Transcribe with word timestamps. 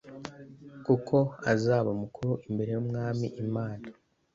kuko 0.85 1.17
azaba 1.53 1.89
mukuru 2.01 2.31
imbere 2.47 2.69
yUmwami 2.75 3.27
Imana 3.43 3.85